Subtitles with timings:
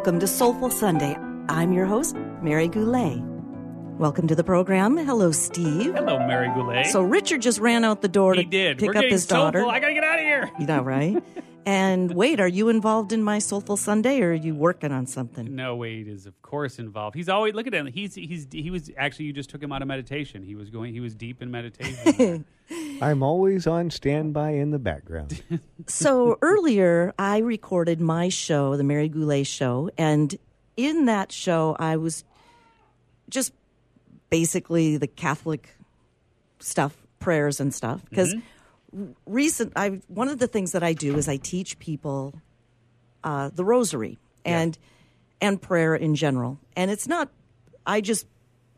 [0.00, 1.14] Welcome to Soulful Sunday.
[1.50, 3.20] I'm your host, Mary Goulet.
[3.98, 4.96] Welcome to the program.
[4.96, 5.92] Hello, Steve.
[5.94, 6.86] Hello, Mary Goulet.
[6.86, 8.78] So Richard just ran out the door he to did.
[8.78, 9.58] pick We're up getting his daughter.
[9.58, 9.70] soulful.
[9.70, 10.50] I gotta get out of here.
[10.58, 11.22] You know, right?
[11.66, 15.54] and wait, are you involved in my Soulful Sunday, or are you working on something?
[15.54, 17.14] No, Wade is of course involved.
[17.14, 17.86] He's always look at him.
[17.86, 20.42] He's he's he was actually you just took him out of meditation.
[20.42, 20.92] He was going.
[20.92, 22.44] He was deep in meditation.
[23.02, 25.42] I'm always on standby in the background.
[25.86, 30.34] so earlier, I recorded my show, the Mary Goulet Show, and
[30.76, 32.24] in that show, I was
[33.28, 33.52] just
[34.30, 35.76] basically the Catholic
[36.58, 38.02] stuff, prayers and stuff.
[38.08, 38.46] Because mm-hmm.
[39.26, 42.34] Recent, I one of the things that I do is I teach people
[43.24, 44.76] uh, the Rosary and
[45.40, 47.30] and prayer in general, and it's not.
[47.86, 48.26] I just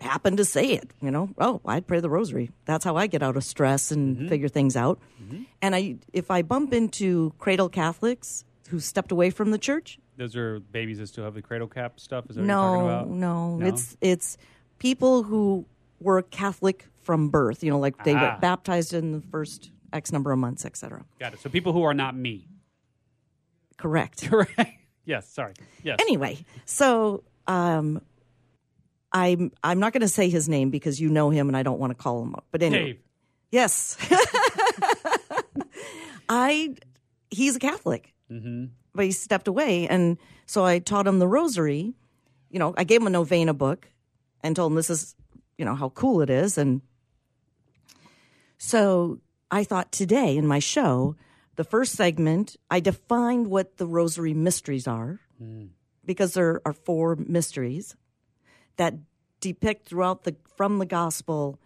[0.00, 1.30] happen to say it, you know.
[1.38, 2.50] Oh, I pray the Rosary.
[2.64, 4.98] That's how I get out of stress and figure things out.
[5.62, 10.34] And I, if I bump into cradle Catholics who stepped away from the church, Those
[10.36, 12.24] are babies that still have the cradle cap stuff.
[12.28, 13.08] Is that what you're talking no, about?
[13.10, 13.66] no, No?
[13.66, 14.36] It's it's
[14.78, 15.66] people who
[16.00, 17.62] were Catholic from birth.
[17.64, 18.34] You know, like they Ah.
[18.34, 21.04] were baptized in the first X number of months, etc.
[21.18, 21.40] got it.
[21.40, 22.48] So people who are not me.
[23.76, 24.26] Correct.
[24.28, 24.70] Correct.
[25.04, 25.28] yes.
[25.28, 25.54] Sorry.
[25.82, 25.98] Yes.
[26.00, 28.00] anyway, so um,
[29.12, 31.78] I'm I'm not going to say his name because you know him and I don't
[31.80, 32.46] want to call him up.
[32.50, 32.98] But anyway, Dave.
[33.50, 33.96] yes,
[36.28, 36.74] I
[37.30, 38.66] he's a Catholic, Mm-hmm.
[38.94, 41.92] but he stepped away, and so I taught him the Rosary.
[42.50, 43.88] You know, I gave him a novena book
[44.42, 45.14] and told him this is
[45.58, 46.80] you know how cool it is, and
[48.58, 49.18] so
[49.52, 51.14] I thought today in my show,
[51.56, 55.66] the first segment, I defined what the Rosary mysteries are hmm.
[56.06, 57.94] because there are four mysteries
[58.76, 58.94] that
[59.40, 61.60] depict throughout the from the gospel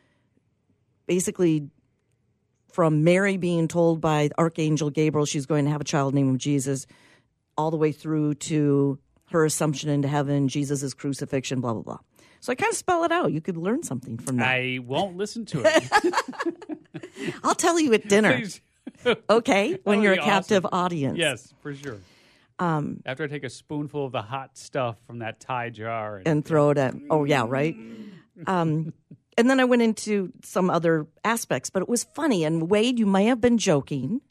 [1.07, 1.71] basically
[2.73, 6.87] from Mary being told by Archangel Gabriel she's going to have a child named Jesus
[7.57, 8.99] all the way through to
[9.31, 11.99] her assumption into heaven, Jesus' crucifixion, blah blah blah.
[12.41, 13.33] So I kind of spell it out.
[13.33, 14.49] You could learn something from that.
[14.49, 16.75] I won't listen to it.
[17.45, 18.61] I'll tell you at dinner, Please.
[19.31, 19.79] okay?
[19.85, 20.79] When you're a captive awesome.
[20.79, 21.19] audience.
[21.19, 21.99] yes, for sure.
[22.59, 26.29] Um, After I take a spoonful of the hot stuff from that Thai jar, and,
[26.29, 26.95] and throw it at.
[27.11, 27.77] Oh yeah, right.
[28.47, 28.95] Um,
[29.39, 32.45] and then I went into some other aspects, but it was funny.
[32.45, 34.23] And Wade, you may have been joking,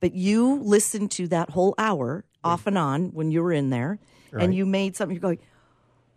[0.00, 3.98] but you listened to that whole hour off and on when you were in there,
[4.32, 4.44] Right.
[4.44, 5.14] and you made something.
[5.14, 5.38] You're going,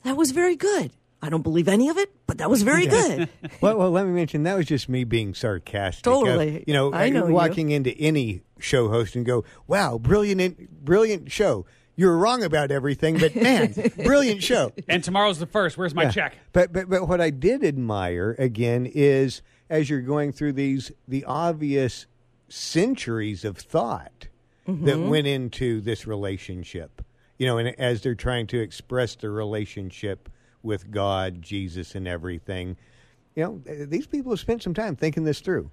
[0.03, 0.91] that was very good.
[1.21, 3.29] I don't believe any of it, but that was very good.
[3.61, 6.07] well, well, let me mention that was just me being sarcastic.
[6.07, 6.63] Uh, Totally.
[6.65, 7.33] you know, I know you.
[7.33, 11.65] walking into any show host and go, "Wow, brilliant, brilliant show."
[11.95, 14.71] You're wrong about everything, but man, brilliant show.
[14.87, 15.77] and tomorrow's the first.
[15.77, 16.11] Where's my Yeah.
[16.11, 16.35] check?
[16.53, 21.23] But but but what I did admire again is as you're going through these the
[21.25, 22.07] obvious
[22.49, 24.27] centuries of thought
[24.67, 27.03] that went into this relationship.
[27.37, 30.29] You know, and as they're trying to express the relationship
[30.63, 32.77] with God, Jesus, and everything,
[33.35, 35.71] you know, these people have spent some time thinking this through.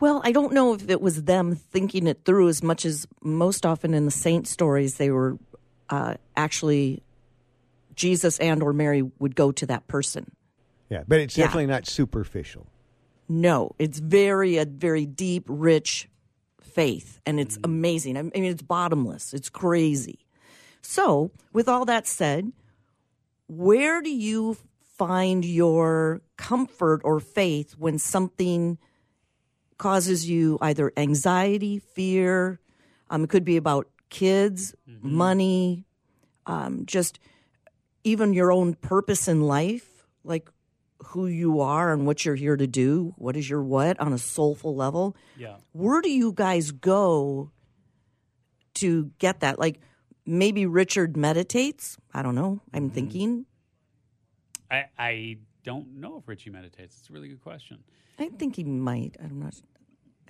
[0.00, 3.64] Well, I don't know if it was them thinking it through as much as most
[3.64, 5.38] often in the saint stories they were
[5.88, 7.02] uh, actually
[7.94, 10.32] Jesus and or Mary would go to that person.
[10.90, 11.44] Yeah, but it's Yeah.
[11.44, 12.66] definitely not superficial.
[13.28, 16.08] No, it's very a very deep, rich
[16.60, 18.16] faith, and it's amazing.
[18.16, 19.32] I mean, it's bottomless.
[19.32, 20.26] It's crazy.
[20.82, 22.52] So, with all that said,
[23.46, 24.56] where do you
[24.96, 28.78] find your comfort or faith when something
[29.78, 32.60] causes you either anxiety, fear?
[33.10, 35.84] Um, it could be about kids, money,
[36.46, 37.18] um, just
[38.04, 40.48] even your own purpose in life, like
[40.98, 43.14] who you are and what you're here to do.
[43.16, 45.16] What is your what on a soulful level?
[45.36, 45.56] Yeah.
[45.72, 47.50] Where do you guys go
[48.74, 49.58] to get that?
[49.58, 49.80] Like
[50.26, 51.96] maybe Richard meditates.
[52.12, 52.60] I don't know.
[52.72, 52.94] I'm mm-hmm.
[52.94, 53.46] thinking.
[54.70, 56.96] I, I don't know if Richie meditates.
[57.00, 57.78] It's a really good question.
[58.18, 59.16] I think he might.
[59.22, 59.54] I'm not.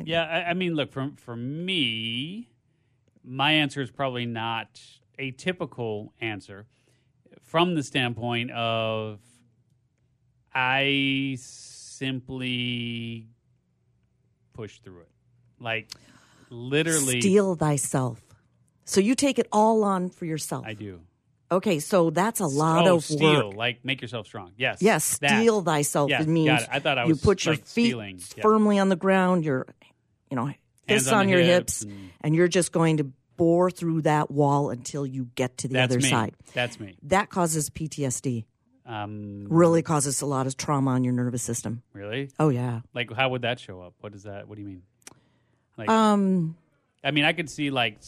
[0.02, 2.50] Yeah, I, I mean, look for for me,
[3.23, 4.81] my answer is probably not
[5.19, 6.67] a typical answer
[7.43, 9.20] from the standpoint of
[10.52, 13.29] I simply
[14.52, 15.11] push through it,
[15.61, 15.90] like
[16.50, 17.20] literally.
[17.20, 18.20] Steel thyself.
[18.85, 20.65] So you take it all on for yourself.
[20.67, 21.01] I do.
[21.51, 23.57] Okay, so that's a lot oh, of steal, work.
[23.57, 24.53] like make yourself strong.
[24.57, 24.79] Yes.
[24.81, 25.39] Yes, that.
[25.39, 26.11] steel thyself.
[26.11, 26.69] Yes, it means got it.
[26.73, 28.21] I thought I you put your like, feet stealing.
[28.37, 28.43] Yeah.
[28.43, 29.67] firmly on the ground, your,
[30.31, 30.51] you know,
[30.89, 34.31] fists on on, your hips hips, and- and you're just going to bore through that
[34.31, 36.09] wall until you get to the That's other me.
[36.09, 36.35] side.
[36.55, 36.97] That's me.
[37.05, 38.45] That causes PTSD.
[38.87, 41.83] Um, Really causes a lot of trauma on your nervous system.
[41.93, 42.31] really?
[42.39, 42.81] Oh yeah.
[42.95, 43.95] Like, how would that show up?
[44.01, 44.47] What does that?
[44.49, 44.83] What do you mean?
[45.77, 46.57] Like, Um.
[47.03, 47.99] I mean, I could see like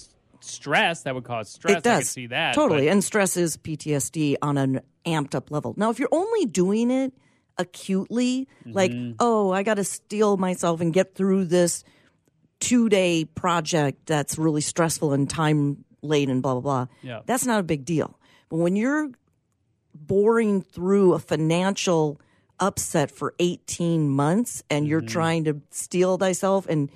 [0.44, 1.76] stress that would cause stress.
[1.78, 5.34] it does I could see that totally, but- and stress is PTSD on an amped
[5.34, 5.74] up level.
[5.76, 7.12] Now, if you're only doing it
[7.58, 9.12] acutely, like Mm-hmm.
[9.20, 11.84] oh, I got to steel myself and get through this
[12.60, 16.86] two day project that's really stressful and time late and blah blah blah.
[17.02, 17.20] Yeah.
[17.26, 18.18] that's not a big deal.
[18.48, 19.10] But when you're
[19.94, 22.20] boring through a financial
[22.60, 25.08] upset for 18 months and you're Mm-hmm.
[25.08, 26.90] trying to steel thyself and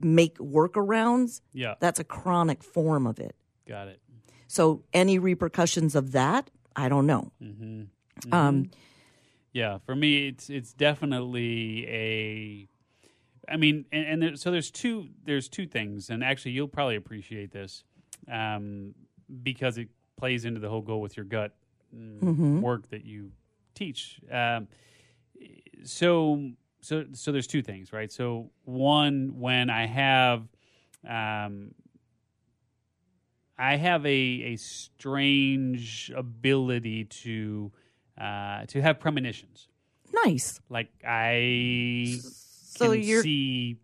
[0.00, 3.34] make workarounds, yeah, that's a chronic form of it.
[3.66, 4.00] got it.
[4.46, 7.32] So any repercussions of that, I don't know.
[7.42, 8.32] Mm-hmm.
[8.32, 8.70] Um,
[9.52, 12.68] Yeah, for me, it's it's definitely a.
[13.48, 16.96] I mean, and, and there, so there's two there's two things, and actually, you'll probably
[16.96, 17.84] appreciate this,
[18.30, 18.94] um,
[19.42, 21.54] because it plays into the whole go with your gut
[21.94, 23.30] mm, work that you
[23.74, 24.20] teach.
[24.30, 24.66] Um,
[25.84, 26.50] so
[26.84, 28.12] so so there's two things, right?
[28.12, 30.46] So one, when I have,
[31.08, 31.74] um,
[33.58, 37.72] I have a a strange ability to
[38.20, 39.68] uh, to have premonitions.
[40.24, 40.60] nice.
[40.68, 43.78] Like I So can you're see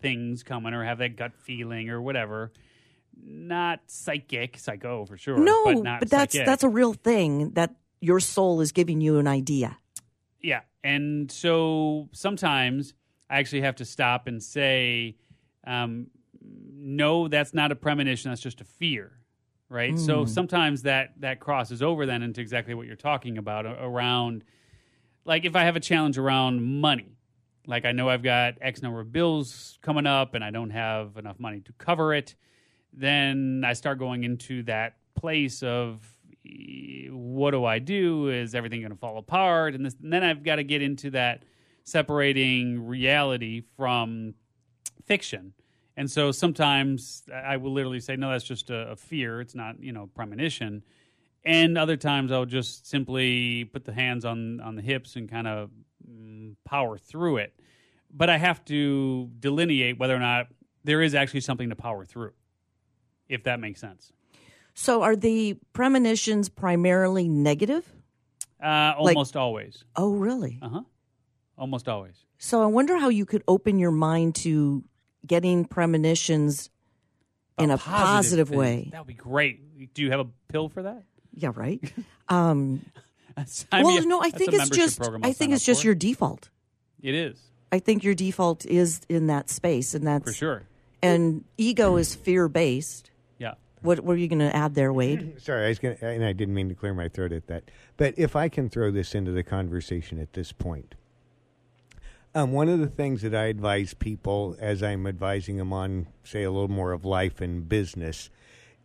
[0.00, 2.52] things coming or have that gut feeling or whatever.
[3.16, 5.38] Not psychic, psycho for sure.
[5.38, 6.46] no, but, not that's psychic.
[6.46, 9.78] that's a real thing that your soul is giving you an idea.
[10.44, 10.60] Yeah.
[10.84, 12.92] And so sometimes
[13.30, 15.16] I actually have to stop and say,
[15.66, 16.08] um,
[16.42, 18.30] no, that's not a premonition.
[18.30, 19.12] That's just a fear.
[19.70, 19.98] Right.
[19.98, 24.44] So sometimes that, that crosses over then into exactly what you're talking about around,
[25.24, 27.16] like if I have a challenge around money,
[27.66, 31.16] like I know I've got X number of bills coming up and I don't have
[31.16, 32.36] enough money to cover it,
[32.92, 36.06] then I start going into that place of
[37.10, 38.28] what do I do?
[38.28, 39.74] Is everything going to fall apart?
[39.74, 41.44] And, this, and then I've got to get into that
[41.84, 44.34] separating reality from
[45.04, 45.52] fiction.
[45.96, 49.40] And so sometimes I will literally say, no, that's just a, a fear.
[49.40, 50.82] It's not, you know, premonition.
[51.44, 55.46] And other times I'll just simply put the hands on, on the hips and kind
[55.46, 55.70] of
[56.08, 57.54] mm, power through it.
[58.10, 60.48] But I have to delineate whether or not
[60.84, 62.32] there is actually something to power through,
[63.28, 64.12] if that makes sense.
[64.74, 67.90] So are the premonitions primarily negative?
[68.62, 69.84] Uh, almost always.
[69.96, 70.58] Oh, really?
[70.60, 70.82] Uh huh.
[71.56, 72.14] Almost always.
[72.38, 74.84] So I wonder how you could open your mind to
[75.26, 76.70] getting premonitions
[77.58, 78.58] in a positive, thing.
[78.58, 78.88] way.
[78.92, 79.94] That would be great.
[79.94, 81.04] Do you have a pill for that?
[81.32, 81.80] Yeah, right.
[82.26, 82.80] Um,
[83.70, 84.98] well, no, I think it's just.
[84.98, 85.88] I'll think it's just for.
[85.88, 86.48] your default.
[87.02, 87.36] It is
[87.74, 90.62] I think your default is in that space, and that's for sure.
[91.02, 93.10] and ego is fear based.
[93.84, 95.34] What were you going to add there, Wade?
[95.42, 97.64] Sorry, I was going and I didn't mean to clear my throat at that.
[97.98, 100.94] But if I can throw this into the conversation at this point,
[102.34, 106.44] um, one of the things that I advise people as I'm advising them on, say,
[106.44, 108.30] a little more of life and business,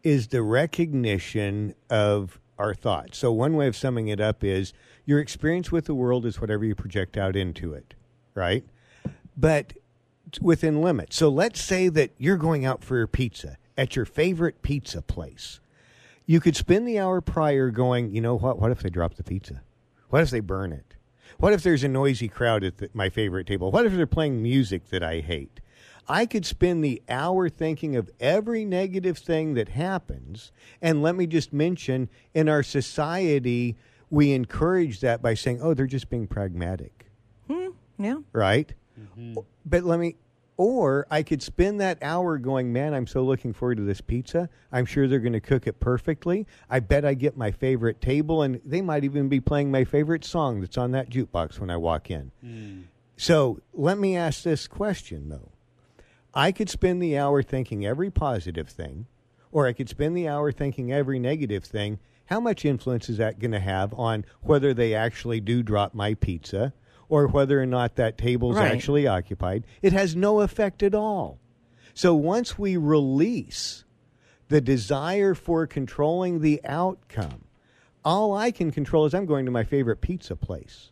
[0.04, 3.18] is the recognition of our thoughts.
[3.18, 4.74] So, one way of summing it up is
[5.06, 7.94] your experience with the world is whatever you project out into it,
[8.36, 8.66] right?
[9.38, 9.74] But
[10.42, 11.16] within limits.
[11.16, 15.62] So, let's say that you're going out for your pizza at your favorite pizza place.
[16.26, 18.60] You could spend the hour prior going, you know what?
[18.60, 19.62] What if they drop the pizza?
[20.10, 20.96] What if they burn it?
[21.38, 23.72] What if there's a noisy crowd at the, my favorite table?
[23.72, 25.62] What if they're playing music that I hate?
[26.10, 30.52] I could spend the hour thinking of every negative thing that happens.
[30.82, 33.78] And let me just mention in our society,
[34.10, 37.06] we encourage that by saying, oh, they're just being pragmatic
[37.48, 38.18] Hmm, Yeah.
[38.34, 38.74] right?
[39.66, 40.18] But let me,
[40.60, 44.50] or I could spend that hour going, man, I'm so looking forward to this pizza.
[44.74, 46.48] I'm sure they're going to cook it perfectly.
[46.70, 50.26] I bet I get my favorite table, and they might even be playing my favorite
[50.26, 52.34] song that's on that jukebox when I walk in.
[52.42, 52.82] Hmm.
[53.16, 55.54] So let me ask this question, though.
[56.34, 59.06] I could spend the hour thinking every positive thing,
[59.54, 62.00] or I could spend the hour thinking every negative thing.
[62.26, 66.16] How much influence is that going to have on whether they actually do drop my
[66.16, 66.74] pizza
[67.10, 68.72] or whether or not that table's Right.
[68.72, 69.66] actually occupied?
[69.82, 71.40] It has no effect at all.
[71.94, 73.84] So once we release
[74.48, 77.44] the desire for controlling the outcome,
[78.06, 80.92] all I can control is I'm going to my favorite pizza place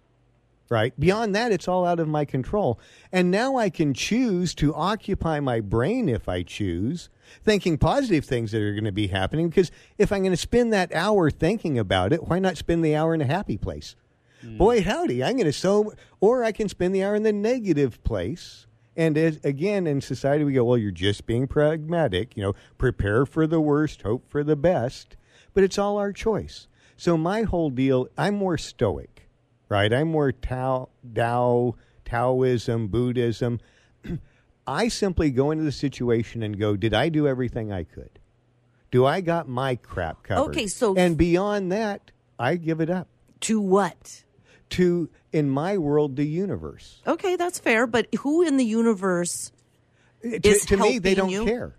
[0.69, 0.97] right?
[0.99, 2.79] Beyond that, it's all out of my control.
[3.11, 7.09] And now I can choose to occupy my brain if I choose,
[7.43, 9.49] thinking positive things that are going to be happening.
[9.49, 12.95] Because if I'm going to spend that hour thinking about it, why not spend the
[12.95, 13.95] hour in a happy place?
[14.43, 14.57] Mm.
[14.57, 18.03] Boy, howdy, I'm going to so, or I can spend the hour in the negative
[18.03, 18.67] place.
[18.95, 22.35] And as, again, in society, we go, well, you're just being pragmatic.
[22.35, 25.15] You know, prepare for the worst, hope for the best.
[25.53, 26.67] But it's all our choice.
[26.95, 29.27] So my whole deal, I'm more stoic
[29.69, 29.91] right?
[29.91, 31.75] I'm more Tao, Tao,
[32.05, 33.59] Taoism, Buddhism.
[34.67, 38.19] I simply go into the situation and go, did I do everything I could?
[38.91, 40.51] Do I got my crap covered?
[40.51, 43.07] Okay, so- and beyond that, I give it up
[43.41, 44.23] To what?
[44.71, 47.01] To in my world the universe.
[47.05, 47.87] Okay, that's fair.
[47.87, 49.51] But who in the universe?
[50.21, 51.45] to, Is to me, they don't you?
[51.45, 51.75] care.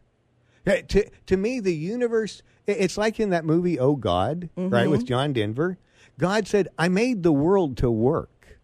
[0.67, 2.43] To to me, the universe.
[2.67, 5.07] It's like in that movie, Oh God, right, with mm-hmm.
[5.07, 5.79] John Denver.
[6.19, 8.59] God said, "I made the world to work.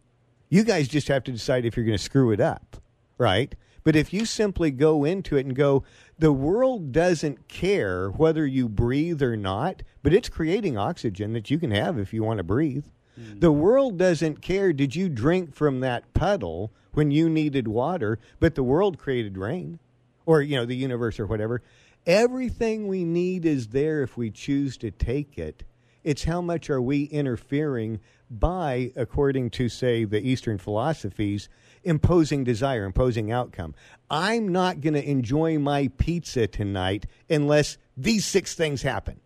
[0.50, 2.76] You guys just have to decide if you're going to screw it up,
[3.16, 3.54] right?"
[3.84, 5.84] But if you simply go into it and go,
[6.18, 11.58] the world doesn't care whether you breathe or not, but it's creating oxygen that you
[11.58, 12.86] can have if you want to breathe.
[13.18, 13.40] Mm-hmm.
[13.40, 18.54] The world doesn't care did you drink from that puddle when you needed water, but
[18.54, 19.78] the world created rain
[20.26, 21.62] or you know the universe or whatever.
[22.06, 25.64] Everything we need is there if we choose to take it.
[26.02, 27.98] It's how much are we interfering
[28.30, 31.48] by, according to say the Eastern philosophies,
[31.82, 33.74] imposing desire, imposing outcome.
[34.10, 39.20] I'm not going to enjoy my pizza tonight unless these six things happen.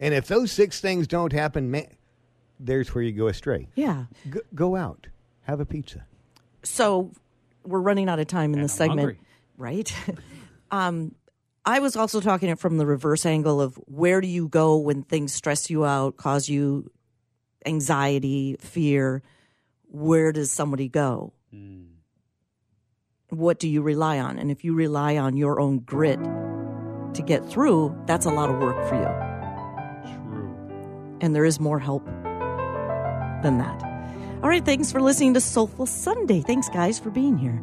[0.00, 1.88] And if those six things don't happen, man,
[2.58, 3.68] there's where you go astray.
[3.74, 4.04] Yeah.
[4.32, 5.06] G- go out,
[5.42, 6.04] have a pizza.
[6.62, 7.12] So
[7.64, 9.20] we're running out of time in And this I'm segment, hungry.
[9.56, 9.94] right?
[10.70, 11.14] um,
[11.64, 15.02] I was also talking it from the reverse angle of where do you go when
[15.02, 16.90] things stress you out, cause you
[17.64, 19.22] anxiety, fear?
[19.88, 21.32] Where does somebody go?
[23.30, 24.38] What do you rely on?
[24.38, 28.58] And if you rely on your own grit to get through, that's a lot of
[28.60, 30.14] work for you.
[30.14, 31.18] True.
[31.20, 32.06] And there is more help
[33.46, 33.80] than that.
[34.42, 36.40] All right, thanks for listening to Soulful Sunday.
[36.40, 37.62] Thanks, guys, for being here.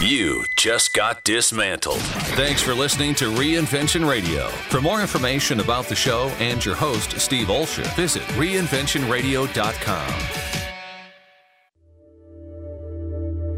[0.00, 2.00] You just got dismantled.
[2.36, 4.46] Thanks for listening to Reinvention Radio.
[4.70, 10.14] For more information about the show and your host, Steve Olsher, visit reinventionradio.com.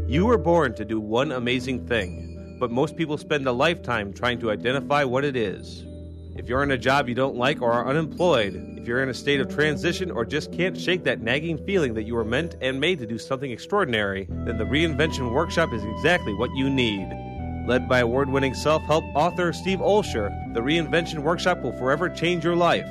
[0.09, 2.28] You were born to do one amazing thing,
[2.59, 5.85] but most people spend a lifetime trying to identify what it is.
[6.35, 9.13] If you're in a job you don't like or are unemployed, if you're in a
[9.13, 12.79] state of transition or just can't shake that nagging feeling that you were meant and
[12.79, 17.09] made to do something extraordinary, then the Reinvention Workshop is exactly what you need.
[17.67, 22.43] Led by award winning self help author Steve Olsher, the Reinvention Workshop will forever change
[22.43, 22.87] your life.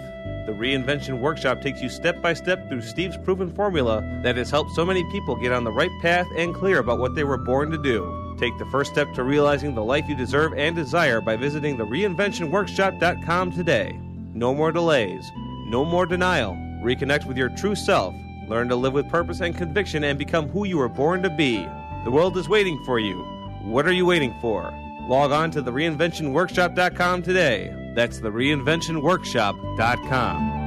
[0.46, 4.72] The Reinvention Workshop takes you step by step through Steve's proven formula that has helped
[4.72, 7.70] so many people get on the right path and clear about what they were born
[7.70, 8.27] to do.
[8.38, 11.84] Take the first step to realizing the life you deserve and desire by visiting the
[11.84, 13.98] reinventionworkshop.com today.
[14.32, 15.28] No more delays,
[15.68, 16.54] no more denial.
[16.82, 18.14] Reconnect with your true self.
[18.48, 21.66] Learn to live with purpose and conviction and become who you were born to be.
[22.04, 23.16] The world is waiting for you.
[23.62, 24.72] What are you waiting for?
[25.08, 27.74] Log on to the reinventionworkshop.com today.
[27.94, 30.57] That's the reinventionworkshop.com.